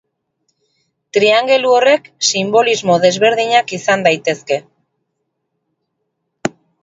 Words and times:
Triangelu 1.17 1.73
horrek 1.79 2.07
sinbolismo 2.29 2.95
desberdinak 3.05 3.73
izan 3.79 4.07
daitezke. 4.09 4.59